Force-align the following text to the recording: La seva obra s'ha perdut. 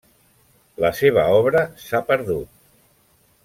La 0.83 0.91
seva 1.01 1.25
obra 1.41 1.63
s'ha 1.85 2.03
perdut. 2.11 2.53